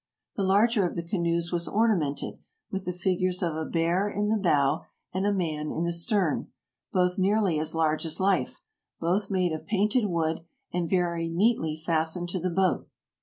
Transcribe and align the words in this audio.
The 0.35 0.41
larger 0.41 0.83
of 0.83 0.95
the 0.95 1.03
canoes 1.07 1.51
was 1.51 1.67
ornamented 1.67 2.39
with 2.71 2.85
the 2.85 2.91
figures 2.91 3.43
of 3.43 3.55
a 3.55 3.65
bear 3.65 4.09
in 4.09 4.29
the 4.29 4.35
bow 4.37 4.85
and 5.13 5.27
a 5.27 5.31
man 5.31 5.71
in 5.71 5.83
the 5.83 5.93
stern, 5.93 6.47
both 6.91 7.19
nearly 7.19 7.59
as 7.59 7.75
large 7.75 8.03
as 8.07 8.19
life, 8.19 8.61
both 8.99 9.29
made 9.29 9.51
of 9.51 9.67
painted 9.67 10.07
wood, 10.07 10.43
and 10.73 10.89
very 10.89 11.29
neatly 11.29 11.77
fastened 11.85 12.29
to 12.29 12.39
the 12.39 12.49
boat. 12.49 12.87